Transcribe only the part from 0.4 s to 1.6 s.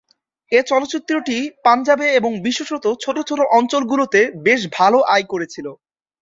এই চলচ্চিত্রটি